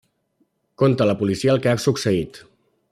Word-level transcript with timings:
Conta 0.83 1.05
a 1.05 1.07
la 1.11 1.17
policia 1.21 1.53
el 1.55 1.61
que 1.67 1.73
ha 1.75 1.79
succeït. 1.87 2.45